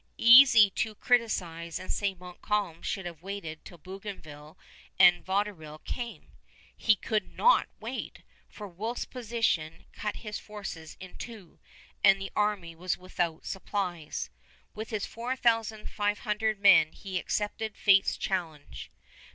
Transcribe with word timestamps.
Easy 0.17 0.71
to 0.71 0.95
criticise 0.95 1.77
and 1.77 1.91
say 1.93 2.15
Montcalm 2.15 2.81
should 2.81 3.05
have 3.05 3.21
waited 3.21 3.63
till 3.63 3.77
Bougainville 3.77 4.57
and 4.97 5.23
Vaudreuil 5.23 5.77
came. 5.85 6.31
He 6.75 6.95
could 6.95 7.37
not 7.37 7.69
wait, 7.79 8.23
for 8.49 8.67
Wolfe's 8.67 9.05
position 9.05 9.85
cut 9.93 10.15
his 10.15 10.39
forces 10.39 10.97
in 10.99 11.17
two, 11.17 11.59
and 12.03 12.19
the 12.19 12.31
army 12.35 12.75
was 12.75 12.97
without 12.97 13.45
supplies. 13.45 14.31
With 14.73 14.89
his 14.89 15.05
four 15.05 15.35
thousand 15.35 15.87
five 15.87 16.17
hundred 16.21 16.59
men 16.59 16.93
he 16.93 17.19
accepted 17.19 17.77
fate's 17.77 18.17
challenge. 18.17 18.89